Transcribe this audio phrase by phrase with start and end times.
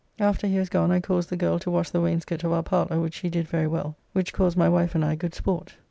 [0.17, 2.99] After he was gone I caused the girl to wash the wainscot of our parlour,
[2.99, 5.75] which she did very well, which caused my wife and I good sport.